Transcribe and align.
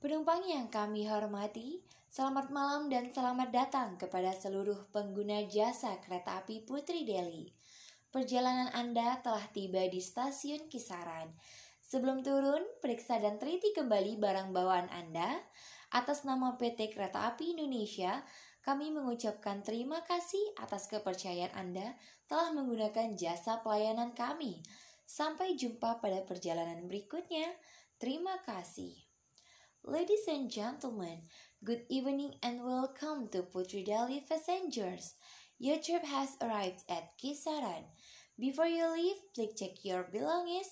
Penumpang 0.00 0.40
yang 0.48 0.72
kami 0.72 1.04
hormati, 1.04 1.84
selamat 2.08 2.48
malam 2.48 2.88
dan 2.88 3.12
selamat 3.12 3.52
datang 3.52 4.00
kepada 4.00 4.32
seluruh 4.32 4.88
pengguna 4.96 5.44
jasa 5.44 6.00
kereta 6.00 6.40
api 6.40 6.64
Putri 6.64 7.04
Delhi. 7.04 7.52
Perjalanan 8.08 8.72
Anda 8.72 9.20
telah 9.20 9.44
tiba 9.52 9.84
di 9.92 10.00
stasiun 10.00 10.72
Kisaran. 10.72 11.28
Sebelum 11.84 12.24
turun, 12.24 12.64
periksa 12.80 13.20
dan 13.20 13.36
teliti 13.36 13.76
kembali 13.76 14.16
barang 14.16 14.56
bawaan 14.56 14.88
Anda. 14.88 15.36
Atas 15.92 16.24
nama 16.24 16.56
PT 16.56 16.96
Kereta 16.96 17.28
Api 17.28 17.52
Indonesia, 17.52 18.24
kami 18.64 18.88
mengucapkan 18.96 19.60
terima 19.60 20.00
kasih 20.08 20.56
atas 20.64 20.88
kepercayaan 20.88 21.52
Anda 21.52 21.92
telah 22.24 22.56
menggunakan 22.56 23.20
jasa 23.20 23.60
pelayanan 23.60 24.16
kami. 24.16 24.64
Sampai 25.04 25.60
jumpa 25.60 26.00
pada 26.00 26.24
perjalanan 26.24 26.88
berikutnya. 26.88 27.52
Terima 28.00 28.40
kasih. 28.48 29.09
Ladies 29.80 30.28
and 30.28 30.52
gentlemen, 30.52 31.24
good 31.64 31.88
evening 31.88 32.36
and 32.44 32.60
welcome 32.60 33.32
to 33.32 33.40
Putri 33.48 33.80
Delhi 33.80 34.20
passengers. 34.28 35.16
Your 35.56 35.80
trip 35.80 36.04
has 36.04 36.36
arrived 36.44 36.84
at 36.84 37.16
Kisaran. 37.16 37.88
Before 38.36 38.68
you 38.68 38.84
leave, 38.92 39.16
please 39.32 39.56
check 39.56 39.80
your 39.80 40.04
belongings. 40.04 40.68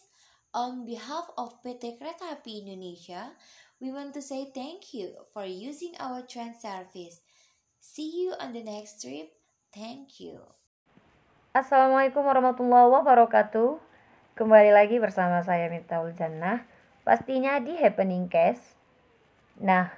On 0.52 0.84
behalf 0.84 1.24
of 1.40 1.56
PT 1.64 1.96
Kereta 1.96 2.36
Api 2.36 2.68
Indonesia, 2.68 3.32
we 3.80 3.88
want 3.88 4.12
to 4.12 4.20
say 4.20 4.52
thank 4.52 4.92
you 4.92 5.16
for 5.32 5.48
using 5.48 5.96
our 5.96 6.20
train 6.28 6.52
service. 6.52 7.24
See 7.80 8.12
you 8.12 8.36
on 8.36 8.52
the 8.52 8.60
next 8.60 9.00
trip. 9.00 9.32
Thank 9.72 10.20
you. 10.20 10.44
Assalamualaikum 11.56 12.20
warahmatullahi 12.28 12.92
wabarakatuh. 12.92 13.80
Kembali 14.36 14.68
lagi 14.68 15.00
bersama 15.00 15.40
saya 15.40 15.72
Mitaul 15.72 16.12
Jannah, 16.12 16.68
pastinya 17.08 17.56
di 17.56 17.72
Happening 17.72 18.28
Case. 18.28 18.77
Nah, 19.58 19.90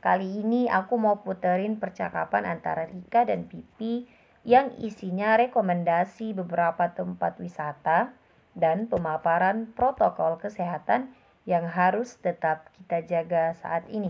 kali 0.00 0.40
ini 0.40 0.72
aku 0.72 0.96
mau 0.96 1.20
puterin 1.20 1.76
percakapan 1.76 2.48
antara 2.48 2.88
Rika 2.88 3.28
dan 3.28 3.44
Pipi 3.44 4.08
yang 4.42 4.72
isinya 4.80 5.36
rekomendasi 5.36 6.32
beberapa 6.32 6.96
tempat 6.96 7.36
wisata 7.36 8.16
dan 8.56 8.88
pemaparan 8.88 9.68
protokol 9.76 10.40
kesehatan 10.40 11.12
yang 11.44 11.68
harus 11.68 12.16
tetap 12.24 12.72
kita 12.80 13.04
jaga 13.04 13.52
saat 13.60 13.84
ini. 13.92 14.08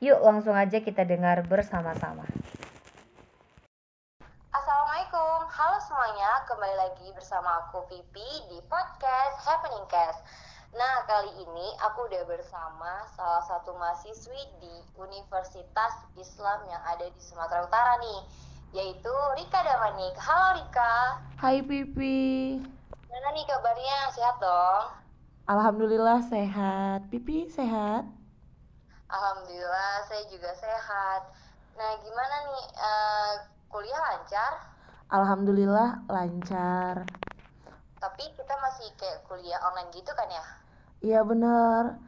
Yuk 0.00 0.20
langsung 0.20 0.56
aja 0.56 0.80
kita 0.80 1.08
dengar 1.08 1.40
bersama-sama. 1.48 2.24
Assalamualaikum, 4.52 5.48
halo 5.48 5.78
semuanya, 5.80 6.44
kembali 6.44 6.76
lagi 6.76 7.08
bersama 7.16 7.64
aku 7.64 7.88
Pipi 7.88 8.28
di 8.52 8.60
podcast 8.68 9.40
Happening 9.48 9.88
Cast. 9.88 10.49
Nah, 10.70 11.02
kali 11.02 11.34
ini 11.42 11.66
aku 11.82 12.06
udah 12.06 12.22
bersama 12.30 13.02
salah 13.18 13.42
satu 13.42 13.74
mahasiswi 13.74 14.38
di 14.62 14.74
Universitas 14.94 16.06
Islam 16.14 16.62
yang 16.70 16.78
ada 16.86 17.10
di 17.10 17.18
Sumatera 17.18 17.66
Utara 17.66 17.98
nih, 17.98 18.20
yaitu 18.78 19.10
Rika 19.34 19.66
Damanik. 19.66 20.14
Halo 20.22 20.62
Rika. 20.62 21.18
Hai 21.42 21.66
Pipi. 21.66 22.62
Gimana 23.02 23.28
nih 23.34 23.44
kabarnya? 23.50 24.14
Sehat 24.14 24.38
dong? 24.38 24.94
Alhamdulillah 25.50 26.22
sehat. 26.30 27.10
Pipi 27.10 27.50
sehat? 27.50 28.06
Alhamdulillah, 29.10 30.06
saya 30.06 30.22
juga 30.30 30.54
sehat. 30.54 31.34
Nah, 31.74 31.98
gimana 31.98 32.36
nih 32.46 32.66
eh, 32.78 33.32
kuliah 33.66 33.98
lancar? 34.06 34.70
Alhamdulillah 35.10 36.06
lancar. 36.06 37.10
Tapi 38.00 38.24
kita 38.32 38.54
masih 38.64 38.88
kayak 38.96 39.28
kuliah 39.28 39.60
online 39.60 39.92
gitu 39.92 40.08
kan 40.16 40.28
ya? 40.32 40.44
Iya 41.04 41.20
bener. 41.24 42.00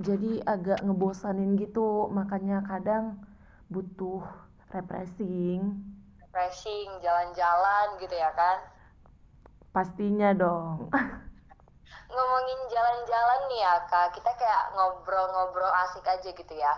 Jadi 0.00 0.40
agak 0.42 0.82
ngebosanin 0.82 1.54
gitu, 1.60 2.08
makanya 2.10 2.64
kadang 2.66 3.20
butuh 3.70 4.24
refreshing. 4.72 5.60
Refreshing, 6.18 6.88
jalan-jalan 7.04 7.86
gitu 8.02 8.16
ya 8.16 8.32
kan? 8.34 8.58
Pastinya 9.74 10.32
dong. 10.34 10.88
Ngomongin 12.14 12.60
jalan-jalan 12.70 13.40
nih 13.50 13.60
ya 13.66 13.74
kak, 13.90 14.14
kita 14.16 14.30
kayak 14.38 14.64
ngobrol-ngobrol 14.74 15.70
asik 15.86 16.06
aja 16.06 16.30
gitu 16.30 16.54
ya. 16.54 16.72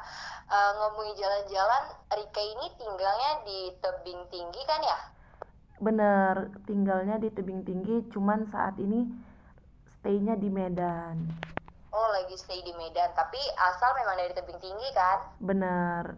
Eh, 0.48 0.70
ngomongin 0.80 1.14
jalan-jalan, 1.16 1.82
Rika 2.08 2.42
ini 2.42 2.66
tinggalnya 2.80 3.30
di 3.46 3.58
tebing 3.80 4.20
tinggi 4.32 4.62
kan 4.66 4.80
ya? 4.82 4.98
Bener, 5.76 6.48
tinggalnya 6.64 7.20
di 7.20 7.28
tebing 7.28 7.60
tinggi, 7.66 8.08
cuman 8.08 8.48
saat 8.48 8.80
ini 8.80 9.04
stay-nya 10.00 10.36
di 10.40 10.48
Medan. 10.48 11.28
Oh 11.92 12.08
lagi 12.12 12.36
stay 12.36 12.60
di 12.64 12.72
Medan, 12.76 13.12
tapi 13.12 13.40
asal 13.56 13.92
memang 13.96 14.16
dari 14.16 14.32
tebing 14.32 14.60
tinggi 14.60 14.88
kan? 14.96 15.18
Bener. 15.40 16.16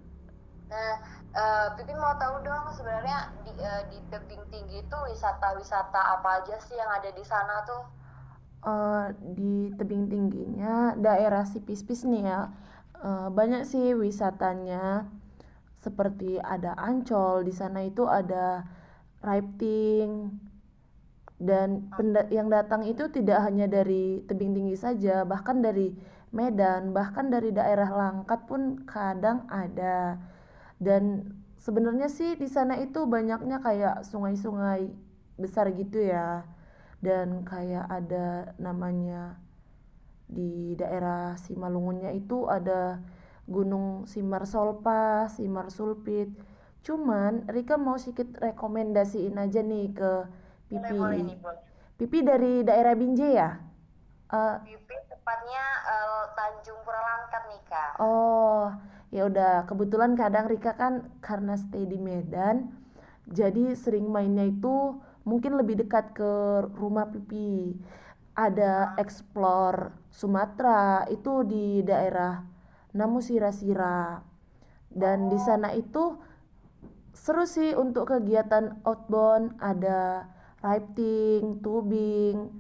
Nah, 0.69 0.95
eh, 1.33 1.67
Pipi 1.75 1.95
mau 1.97 2.15
tahu 2.21 2.45
dong 2.45 2.71
sebenarnya 2.77 3.35
di, 3.43 3.53
eh, 3.59 3.83
di 3.91 3.99
tebing 4.13 4.45
tinggi 4.53 4.85
itu 4.85 4.99
wisata-wisata 5.11 6.19
apa 6.19 6.43
aja 6.43 6.61
sih 6.63 6.77
yang 6.77 6.91
ada 6.93 7.11
di 7.11 7.25
sana 7.25 7.65
tuh? 7.67 7.83
Eh, 8.59 9.07
di 9.39 9.71
tebing 9.79 10.11
tingginya 10.11 10.99
daerah 10.99 11.47
Sipispis 11.47 12.03
nih 12.03 12.27
ya 12.27 12.51
eh, 12.99 13.29
banyak 13.31 13.63
sih 13.63 13.95
wisatanya 13.95 15.07
seperti 15.79 16.43
ada 16.43 16.75
Ancol 16.75 17.47
di 17.47 17.55
sana 17.55 17.87
itu 17.87 18.03
ada 18.11 18.67
rafting 19.25 20.35
dan 21.39 21.87
yang 22.35 22.51
datang 22.51 22.83
itu 22.83 23.07
tidak 23.15 23.47
hanya 23.47 23.71
dari 23.71 24.27
tebing 24.27 24.59
tinggi 24.59 24.75
saja 24.75 25.23
bahkan 25.23 25.63
dari 25.63 25.95
Medan 26.29 26.93
bahkan 26.93 27.33
dari 27.33 27.49
daerah 27.53 27.89
Langkat 27.89 28.45
pun 28.45 28.85
kadang 28.85 29.49
ada. 29.49 30.21
Dan 30.77 31.33
sebenarnya 31.57 32.13
sih 32.13 32.37
di 32.37 32.47
sana 32.47 32.77
itu 32.79 33.09
banyaknya 33.09 33.65
kayak 33.65 34.05
sungai-sungai 34.05 34.93
besar 35.41 35.73
gitu 35.73 36.05
ya. 36.05 36.45
Dan 37.01 37.47
kayak 37.49 37.87
ada 37.89 38.53
namanya 38.61 39.41
di 40.29 40.77
daerah 40.77 41.41
Simalungunnya 41.41 42.13
itu 42.13 42.45
ada 42.51 43.01
Gunung 43.49 44.05
Simar 44.05 44.45
Solpa, 44.45 45.33
Simar 45.33 45.73
Sulpit. 45.73 46.29
Cuman 46.89 47.45
Rika 47.53 47.77
mau 47.77 48.01
sedikit 48.01 48.41
rekomendasiin 48.41 49.37
aja 49.37 49.61
nih 49.61 49.93
ke 49.93 50.11
Pipi. 50.73 50.97
boleh 50.97 51.21
nih, 51.21 51.37
boleh. 51.37 51.61
Pipi 52.01 52.25
dari 52.25 52.65
daerah 52.65 52.97
Binjai 52.97 53.33
ya? 53.37 53.61
Eh, 54.33 54.57
Pipi 54.65 54.97
tepatnya 55.13 55.65
eh, 55.85 56.25
Tanjung 56.33 56.81
Pura 56.81 56.97
Langkat 57.05 57.43
nih 57.53 57.63
kak. 57.69 57.93
oh, 58.01 58.73
ya 59.13 59.29
udah. 59.29 59.69
Kebetulan 59.69 60.17
kadang 60.17 60.49
Rika 60.49 60.81
kan 60.81 61.13
karena 61.21 61.61
stay 61.61 61.85
di 61.85 62.01
Medan, 62.01 62.73
jadi 63.29 63.77
sering 63.77 64.09
mainnya 64.09 64.49
itu 64.49 64.97
mungkin 65.29 65.61
lebih 65.61 65.85
dekat 65.85 66.17
ke 66.17 66.33
rumah 66.73 67.05
Pipi. 67.13 67.77
Ada 68.33 68.97
explore 68.97 69.93
Sumatera 70.09 71.05
itu 71.13 71.45
di 71.45 71.85
daerah 71.85 72.41
Namu 72.97 73.21
Sira-Sira. 73.21 74.25
Dan 74.89 75.29
di 75.29 75.37
sana 75.37 75.77
itu 75.77 76.17
seru 77.19 77.43
sih 77.45 77.75
untuk 77.75 78.15
kegiatan 78.15 78.79
outbound, 78.87 79.59
ada 79.59 80.31
rafting, 80.63 81.59
tubing, 81.59 82.55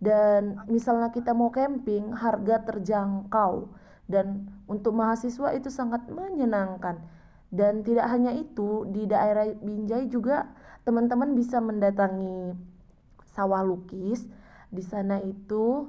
dan 0.00 0.64
misalnya 0.66 1.12
kita 1.12 1.36
mau 1.36 1.52
camping, 1.52 2.10
harga 2.16 2.64
terjangkau. 2.66 3.68
Dan 4.08 4.50
untuk 4.66 4.96
mahasiswa 4.98 5.54
itu 5.54 5.70
sangat 5.70 6.10
menyenangkan. 6.10 6.98
Dan 7.52 7.84
tidak 7.84 8.10
hanya 8.10 8.34
itu, 8.34 8.88
di 8.90 9.06
daerah 9.06 9.46
Binjai 9.52 10.10
juga 10.10 10.50
teman-teman 10.82 11.36
bisa 11.36 11.62
mendatangi 11.62 12.56
sawah 13.30 13.62
lukis. 13.62 14.26
Di 14.72 14.82
sana 14.82 15.20
itu 15.22 15.86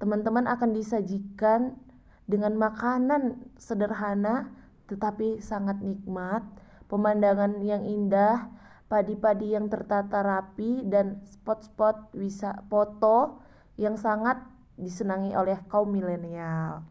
teman-teman 0.00 0.48
akan 0.48 0.70
disajikan 0.72 1.76
dengan 2.24 2.56
makanan 2.56 3.52
sederhana 3.60 4.48
tetapi 4.90 5.40
sangat 5.40 5.80
nikmat, 5.80 6.44
pemandangan 6.92 7.56
yang 7.64 7.88
indah, 7.88 8.52
padi-padi 8.92 9.56
yang 9.56 9.72
tertata 9.72 10.20
rapi 10.20 10.84
dan 10.84 11.24
spot-spot 11.24 12.12
wisata 12.12 12.60
foto 12.68 13.40
yang 13.80 13.96
sangat 13.96 14.36
disenangi 14.76 15.32
oleh 15.32 15.56
kaum 15.72 15.88
milenial. 15.88 16.84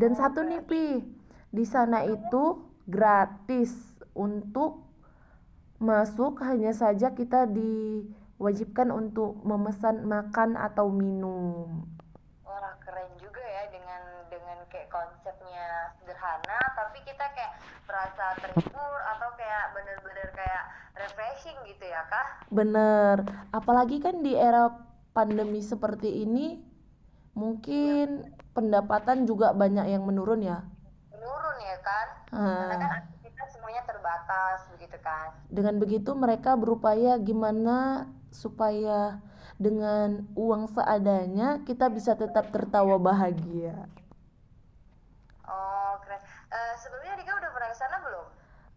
Dan 0.00 0.16
satu 0.16 0.40
nih 0.40 0.64
Pi, 0.64 1.04
di 1.52 1.64
sana 1.68 2.08
itu 2.08 2.64
gratis 2.88 4.00
untuk 4.16 4.88
masuk 5.76 6.40
hanya 6.40 6.72
saja 6.72 7.12
kita 7.12 7.44
diwajibkan 7.44 8.88
untuk 8.88 9.36
memesan 9.44 10.08
makan 10.08 10.56
atau 10.56 10.88
minum. 10.88 11.84
Wah 12.48 12.72
keren 12.80 13.12
juga 13.20 13.44
ya 13.44 13.68
dengan 14.50 14.66
kayak 14.66 14.90
konsepnya 14.90 15.94
sederhana, 15.94 16.58
tapi 16.74 16.98
kita 17.06 17.22
kayak 17.38 17.54
merasa 17.86 18.34
terhibur 18.42 18.98
atau 19.14 19.30
kayak 19.38 19.64
bener-bener 19.78 20.28
kayak 20.34 20.64
refreshing 20.98 21.54
gitu 21.70 21.86
ya 21.86 22.02
kak? 22.10 22.50
Bener, 22.50 23.22
apalagi 23.54 24.02
kan 24.02 24.26
di 24.26 24.34
era 24.34 24.74
pandemi 25.14 25.62
seperti 25.62 26.26
ini 26.26 26.58
mungkin 27.38 28.26
pendapatan 28.50 29.22
juga 29.22 29.54
banyak 29.54 29.86
yang 29.86 30.02
menurun 30.02 30.42
ya. 30.42 30.66
Menurun 31.14 31.56
ya 31.62 31.76
kan? 31.86 32.06
Karena 32.34 32.74
kan 32.74 32.92
aktivitas 33.06 33.48
semuanya 33.54 33.86
terbatas 33.86 34.66
begitu 34.74 34.98
kan? 34.98 35.30
Dengan 35.46 35.78
begitu 35.78 36.10
mereka 36.18 36.58
berupaya 36.58 37.22
gimana 37.22 38.10
supaya 38.34 39.22
dengan 39.62 40.26
uang 40.34 40.74
seadanya 40.74 41.62
kita 41.62 41.86
bisa 41.86 42.18
tetap 42.18 42.50
tertawa 42.50 42.98
bahagia. 42.98 43.86
Oh 45.50 45.98
keren 46.00 46.22
Eh, 46.50 46.74
sebelumnya 46.78 47.14
Rika 47.14 47.32
udah 47.34 47.50
pernah 47.50 47.68
ke 47.68 47.76
sana 47.76 47.96
belum 48.00 48.26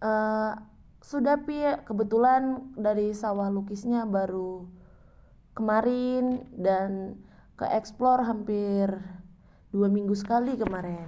Eh, 0.03 0.53
sudah 0.99 1.35
pi 1.39 1.63
kebetulan 1.83 2.73
dari 2.75 3.15
sawah 3.15 3.47
lukisnya 3.47 4.03
baru 4.03 4.67
kemarin 5.53 6.43
dan 6.51 7.15
ke 7.55 7.63
explore 7.69 8.25
hampir 8.25 8.89
dua 9.69 9.87
minggu 9.87 10.11
sekali 10.13 10.57
kemarin. 10.57 11.05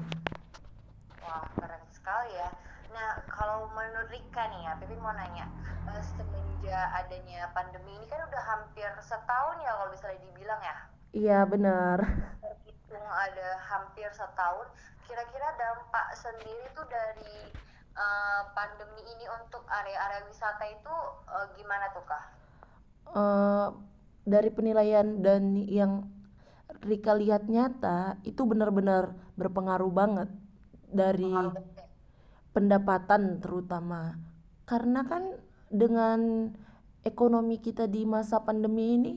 Wah, 1.22 1.44
keren 1.58 1.82
sekali 1.92 2.32
ya. 2.34 2.50
Nah, 2.92 3.20
kalau 3.28 3.68
menurut 3.74 4.08
Rika 4.08 4.48
nih 4.48 4.62
ya, 4.64 4.72
Pipi 4.80 4.96
mau 4.96 5.12
nanya, 5.12 5.50
eh, 5.90 6.02
semenjak 6.02 6.88
adanya 6.96 7.52
pandemi 7.52 7.92
ini 7.94 8.08
kan 8.08 8.24
udah 8.24 8.44
hampir 8.46 8.88
setahun 9.02 9.60
ya 9.60 9.72
kalau 9.76 9.90
misalnya 9.92 10.20
dibilang 10.24 10.62
ya, 10.62 10.78
Iya 11.12 11.40
benar. 11.44 11.98
terhitung 12.40 13.08
ada 13.08 13.50
hampir 13.60 14.08
setahun. 14.12 14.68
Kira-kira 15.06 15.50
dampak 15.56 16.08
sendiri 16.18 16.66
tuh 16.74 16.86
dari 16.90 17.54
eh, 17.96 18.42
pandemi 18.58 19.02
ini 19.06 19.26
untuk 19.42 19.64
area-area 19.70 20.26
wisata 20.26 20.66
itu 20.70 20.96
eh, 21.30 21.48
gimana 21.58 21.86
tuh 21.94 22.06
kak? 22.06 22.26
Eh, 23.16 23.68
dari 24.26 24.50
penilaian 24.50 25.22
dan 25.22 25.54
yang 25.56 26.10
Rika 26.86 27.18
lihat 27.18 27.50
nyata 27.50 28.20
itu 28.28 28.46
benar-benar 28.46 29.14
berpengaruh 29.38 29.90
banget 29.90 30.30
dari 30.90 31.34
pendapatan 32.54 33.42
terutama. 33.42 34.18
Karena 34.66 35.02
kan 35.06 35.34
dengan 35.70 36.50
ekonomi 37.06 37.62
kita 37.62 37.86
di 37.86 38.06
masa 38.06 38.42
pandemi 38.42 38.98
ini 38.98 39.14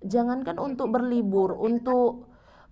jangankan 0.00 0.56
untuk 0.58 0.90
berlibur 0.90 1.58
untuk 1.58 2.29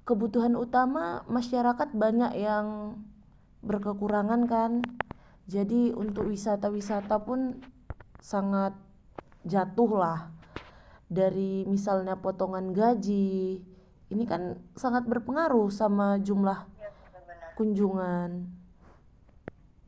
kebutuhan 0.09 0.57
utama 0.57 1.21
masyarakat 1.29 1.93
banyak 1.93 2.33
yang 2.41 2.97
berkekurangan 3.61 4.49
kan 4.49 4.81
jadi 5.45 5.93
untuk 5.93 6.33
wisata-wisata 6.33 7.21
pun 7.21 7.61
sangat 8.17 8.73
jatuh 9.45 9.93
lah 9.93 10.33
dari 11.13 11.69
misalnya 11.69 12.17
potongan 12.17 12.73
gaji 12.73 13.61
ini 14.09 14.25
kan 14.25 14.57
sangat 14.81 15.05
berpengaruh 15.05 15.69
sama 15.69 16.17
jumlah 16.25 16.57
Iya 16.81 16.89
kunjungan 17.61 18.49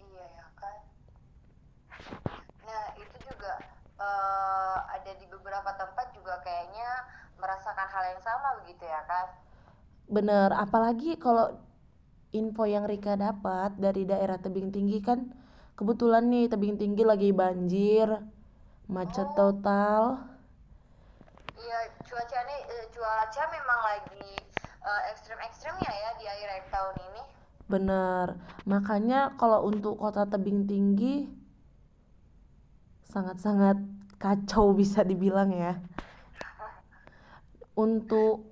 Iya 0.04 0.24
ya 0.36 0.46
kan. 0.52 0.76
Nah 2.68 2.84
itu 3.00 3.16
juga 3.24 3.56
eh, 3.96 4.78
ada 4.84 5.12
di 5.16 5.24
beberapa 5.32 5.72
tempat 5.80 6.12
juga 6.12 6.44
kayaknya 6.44 7.08
merasakan 7.40 7.88
hal 7.88 8.04
yang 8.12 8.20
sama 8.20 8.60
begitu 8.60 8.84
ya 8.84 9.00
kan? 9.08 9.49
Bener, 10.10 10.50
apalagi 10.50 11.14
kalau 11.14 11.54
info 12.34 12.66
yang 12.66 12.82
Rika 12.82 13.14
dapat 13.14 13.78
dari 13.78 14.02
daerah 14.02 14.42
tebing 14.42 14.74
tinggi 14.74 14.98
kan 14.98 15.30
kebetulan 15.78 16.26
nih 16.26 16.50
tebing 16.50 16.74
tinggi 16.74 17.06
lagi 17.06 17.30
banjir, 17.30 18.10
macet 18.90 19.30
total. 19.38 20.18
Iya 21.54 21.78
cuaca 22.02 22.38
ini 22.42 22.56
eh, 22.58 22.84
cuaca 22.90 23.42
memang 23.54 23.80
lagi 23.86 24.34
eh, 24.82 25.02
ekstrim-ekstrimnya 25.14 25.92
ya 25.94 26.10
di 26.18 26.26
akhir 26.26 26.66
tahun 26.74 26.96
ini. 27.06 27.22
Bener, 27.70 28.26
makanya 28.66 29.38
kalau 29.38 29.62
untuk 29.70 29.94
kota 29.94 30.26
tebing 30.26 30.66
tinggi 30.66 31.30
sangat-sangat 33.06 33.78
kacau 34.18 34.74
bisa 34.80 35.06
dibilang 35.06 35.54
ya. 35.54 35.78
Untuk 37.78 38.49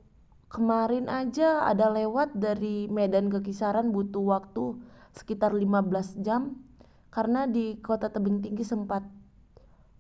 kemarin 0.48 1.12
aja 1.12 1.68
ada 1.68 1.92
lewat 1.92 2.36
dari 2.36 2.88
Medan 2.88 3.28
ke 3.28 3.44
Kisaran 3.44 3.92
butuh 3.92 4.24
waktu 4.24 4.80
sekitar 5.12 5.52
15 5.52 6.24
jam 6.24 6.60
karena 7.08 7.48
di 7.48 7.80
kota 7.80 8.12
tebing 8.12 8.44
tinggi 8.44 8.64
sempat 8.64 9.04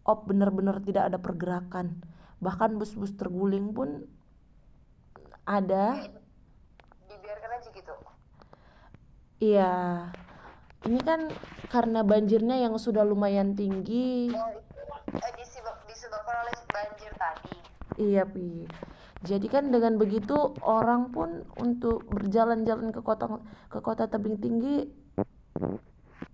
op 0.08 0.24
benar-benar 0.24 0.80
tidak 0.80 1.12
ada 1.12 1.18
pergerakan. 1.20 2.00
Bahkan 2.40 2.80
bus-bus 2.80 3.12
terguling 3.16 3.76
pun 3.76 4.08
ada. 5.44 6.08
Dibiarkan 7.08 7.50
aja 7.60 7.68
gitu. 7.72 7.94
Iya. 9.44 9.72
Ini 10.88 11.00
kan 11.04 11.28
karena 11.68 12.00
banjirnya 12.00 12.56
yang 12.56 12.80
sudah 12.80 13.04
lumayan 13.04 13.52
tinggi. 13.52 14.32
Oh 14.32 14.48
eh, 15.12 15.32
disebabkan 15.88 16.36
oleh 16.46 16.54
banjir 16.72 17.12
tadi. 17.18 17.54
Iya, 17.98 18.22
Pi. 18.24 18.64
Jadi 19.18 19.50
kan 19.50 19.74
dengan 19.74 19.98
begitu 19.98 20.54
orang 20.62 21.10
pun 21.10 21.42
untuk 21.58 22.06
berjalan-jalan 22.06 22.94
ke 22.94 23.02
kota 23.02 23.26
ke 23.66 23.78
kota 23.82 24.06
tebing 24.06 24.38
tinggi 24.38 24.86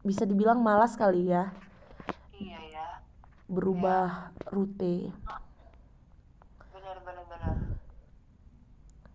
bisa 0.05 0.29
dibilang 0.29 0.61
malas 0.61 1.01
kali 1.01 1.33
ya 1.33 1.49
Iya 2.37 2.61
ya. 2.69 2.87
berubah 3.49 4.37
rute. 4.53 5.09
Benar 6.77 6.97
benar 7.01 7.25
benar. 7.25 7.57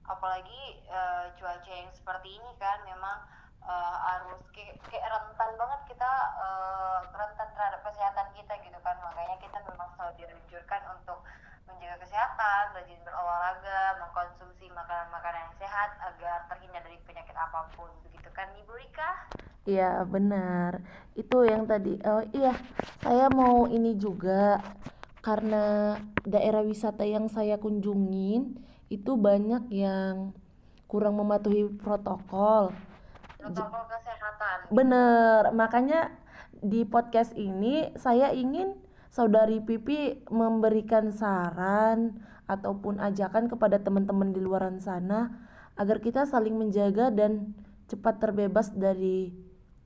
Apalagi 0.09 0.61
eh, 0.89 1.25
cuaca 1.37 1.69
yang 1.69 1.93
seperti 1.93 2.41
ini 2.41 2.51
kan 2.57 2.81
memang 2.89 3.21
eh, 3.61 3.95
harus 4.09 4.41
kayak, 4.49 4.81
kayak 4.89 5.13
rentan 5.13 5.51
banget 5.61 5.81
kita 5.93 6.11
eh, 6.41 6.99
rentan 7.13 7.49
terhadap 7.53 7.85
kesehatan 7.85 8.27
kita 8.33 8.53
gitu 8.65 8.79
kan 8.81 8.97
makanya 9.05 9.37
kita 9.37 9.61
memang 9.61 9.93
selalu 9.93 10.25
dianjurkan 10.25 10.81
untuk 10.97 11.21
menjaga 11.69 12.01
kesehatan, 12.01 12.08
rajin 12.79 12.95
berolahraga, 13.03 13.99
mengkonsumsi 13.99 14.71
makanan-makanan 14.71 15.51
yang 15.51 15.55
sehat 15.59 15.99
agar 15.99 16.47
terhindar 16.47 16.79
dari 16.79 16.95
penyakit 17.03 17.35
apa 17.35 17.67
pun 17.75 17.91
begitu 18.07 18.31
kan 18.31 18.47
Ibu 18.55 18.71
Rika? 18.71 19.11
Iya, 19.67 20.07
benar. 20.07 20.79
Itu 21.11 21.43
yang 21.43 21.67
tadi. 21.67 21.99
Oh 22.07 22.23
iya, 22.31 22.55
saya 23.03 23.27
mau 23.27 23.67
ini 23.67 23.99
juga 23.99 24.63
karena 25.19 25.99
daerah 26.23 26.63
wisata 26.63 27.03
yang 27.03 27.27
saya 27.27 27.59
kunjungin 27.59 28.55
itu 28.87 29.11
banyak 29.19 29.67
yang 29.75 30.31
kurang 30.87 31.19
mematuhi 31.19 31.67
protokol. 31.83 32.71
Protokol 33.43 33.83
kesehatan. 33.91 34.71
Bener, 34.71 35.51
makanya 35.51 36.15
di 36.63 36.87
podcast 36.87 37.35
ini 37.35 37.91
saya 37.99 38.31
ingin 38.31 38.71
saudari 39.11 39.59
Pipi 39.59 40.23
memberikan 40.31 41.11
saran 41.11 42.23
ataupun 42.49 42.97
ajakan 42.97 43.45
kepada 43.45 43.77
teman-teman 43.77 44.33
di 44.33 44.41
luaran 44.41 44.81
sana 44.81 45.29
agar 45.77 46.01
kita 46.01 46.25
saling 46.25 46.57
menjaga 46.57 47.13
dan 47.13 47.53
cepat 47.85 48.17
terbebas 48.17 48.73
dari 48.73 49.31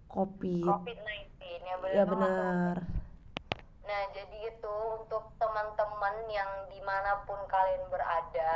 COVID. 0.07 0.63
COVID-19 0.63 1.43
ya 1.43 1.75
benar 1.77 1.93
Ya 1.93 2.03
benar. 2.07 2.75
Nah, 3.83 4.01
jadi 4.15 4.37
itu 4.47 4.75
untuk 4.95 5.35
teman-teman 5.37 6.15
yang 6.31 6.49
di 6.71 6.79
mana 6.81 7.21
pun 7.27 7.37
kalian 7.51 7.83
berada. 7.91 8.55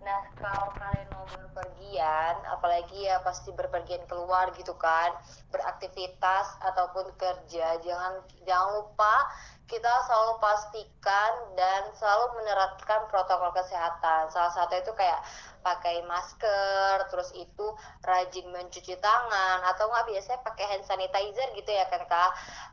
Nah, 0.00 0.24
kalau 0.40 0.72
kalian 0.80 1.12
mau 1.12 1.28
berpergian, 1.28 2.34
apalagi 2.48 3.04
ya 3.04 3.20
pasti 3.20 3.52
berpergian 3.52 4.00
keluar 4.08 4.48
gitu 4.56 4.72
kan, 4.80 5.12
beraktivitas 5.52 6.56
ataupun 6.64 7.12
kerja, 7.20 7.76
jangan 7.84 8.24
jangan 8.48 8.80
lupa 8.80 9.28
kita 9.70 9.92
selalu 10.10 10.42
pastikan 10.42 11.32
dan 11.54 11.86
selalu 11.94 12.42
menerapkan 12.42 13.06
protokol 13.06 13.54
kesehatan. 13.54 14.26
Salah 14.34 14.50
satu 14.50 14.74
itu 14.74 14.90
kayak 14.98 15.22
pakai 15.62 16.02
masker, 16.10 17.06
terus 17.12 17.30
itu 17.38 17.66
rajin 18.02 18.50
mencuci 18.50 18.98
tangan 18.98 19.58
atau 19.70 19.86
nggak 19.86 20.06
biasanya 20.10 20.40
pakai 20.42 20.64
hand 20.74 20.84
sanitizer 20.84 21.48
gitu 21.54 21.70
ya 21.70 21.86
kan 21.86 22.02
kak. 22.10 22.30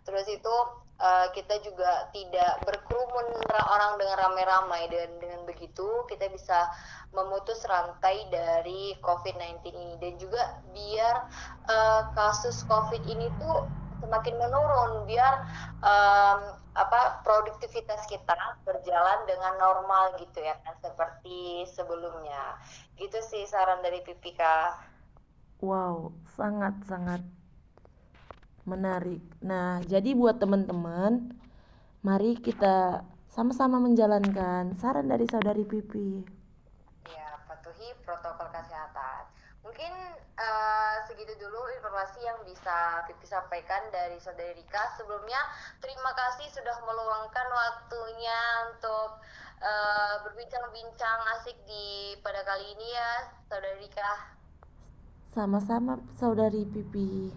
Terus 0.10 0.26
itu 0.26 0.56
eh, 0.98 1.28
kita 1.38 1.56
juga 1.62 2.10
tidak 2.10 2.66
berkerumun 2.66 3.28
ra- 3.46 3.68
orang 3.78 3.94
dengan 4.02 4.18
ramai-ramai 4.18 4.90
dan 4.90 5.10
dengan 5.22 5.42
begitu 5.46 5.86
kita 6.10 6.26
bisa 6.34 6.66
memutus 7.14 7.62
rantai 7.70 8.26
dari 8.34 8.98
COVID-19 9.06 9.62
ini 9.78 9.96
dan 10.02 10.14
juga 10.18 10.42
biar 10.74 11.16
eh, 11.70 12.02
kasus 12.18 12.66
COVID 12.66 13.04
ini 13.06 13.30
tuh 13.38 13.78
semakin 14.00 14.36
menurun 14.38 15.06
biar 15.10 15.34
em, 15.82 16.40
apa 16.78 17.26
produktivitas 17.26 18.06
kita 18.06 18.38
berjalan 18.62 19.20
dengan 19.26 19.58
normal 19.58 20.14
gitu 20.22 20.40
ya 20.42 20.54
kan 20.62 20.78
seperti 20.80 21.66
sebelumnya 21.74 22.58
gitu 23.02 23.18
sih 23.26 23.46
saran 23.50 23.82
dari 23.82 24.02
Pipika 24.06 24.78
Wow, 25.58 26.14
sangat-sangat 26.38 27.26
menarik. 28.62 29.26
Nah, 29.42 29.82
jadi 29.90 30.14
buat 30.14 30.38
teman-teman, 30.38 31.34
mari 32.06 32.38
kita 32.38 33.02
sama-sama 33.26 33.82
menjalankan 33.82 34.78
saran 34.78 35.10
dari 35.10 35.26
saudari 35.26 35.62
Pipi. 35.66 36.26
ya 37.06 37.38
patuhi 37.48 37.94
protokol 38.02 38.50
kesehatan 38.50 39.30
mungkin 39.62 39.94
uh, 40.38 40.96
segitu 41.10 41.34
dulu 41.42 41.66
informasi 41.78 42.22
yang 42.24 42.38
bisa 42.46 43.04
Pipi 43.10 43.26
sampaikan 43.26 43.90
dari 43.90 44.18
Saudari 44.22 44.54
Rika. 44.58 44.94
Sebelumnya 44.96 45.42
terima 45.82 46.14
kasih 46.14 46.48
sudah 46.54 46.78
meluangkan 46.86 47.48
waktunya 47.50 48.40
untuk 48.74 49.20
uh, 49.62 50.16
berbincang-bincang 50.24 51.20
asik 51.38 51.58
di 51.66 52.16
pada 52.22 52.46
kali 52.46 52.66
ini 52.78 52.88
ya, 52.94 53.12
Saudari 53.50 53.82
Rika. 53.86 54.38
Sama-sama, 55.34 56.02
Saudari 56.18 56.66
Pipi. 56.66 57.34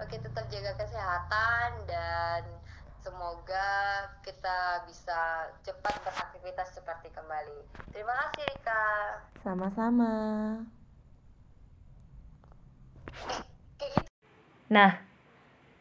Oke, 0.00 0.16
tetap 0.16 0.48
jaga 0.48 0.72
kesehatan 0.80 1.84
dan 1.84 2.42
semoga 3.04 3.68
kita 4.24 4.84
bisa 4.88 5.48
cepat 5.64 5.96
beraktivitas 6.04 6.72
seperti 6.72 7.12
kembali. 7.12 7.68
Terima 7.92 8.12
kasih 8.16 8.44
Rika. 8.48 8.88
Sama-sama. 9.44 10.12
Nah, 14.70 15.02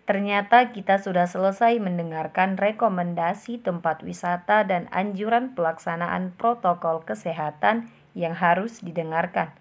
ternyata 0.10 0.74
kita 0.74 0.98
sudah 0.98 1.30
selesai 1.30 1.78
mendengarkan 1.78 2.58
rekomendasi 2.58 3.62
tempat 3.62 4.02
wisata 4.02 4.66
dan 4.66 4.90
anjuran 4.90 5.54
pelaksanaan 5.54 6.34
protokol 6.34 7.06
kesehatan 7.06 7.94
yang 8.18 8.34
harus 8.34 8.82
didengarkan. 8.82 9.54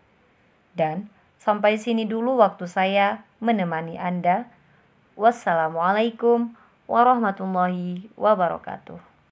Dan 0.73 1.13
sampai 1.37 1.77
sini 1.77 2.09
dulu 2.09 2.41
waktu 2.41 2.65
saya 2.65 3.29
menemani 3.45 4.01
Anda. 4.01 4.49
Wassalamualaikum 5.19 6.57
warahmatullahi 6.89 8.09
wabarakatuh. 8.17 9.08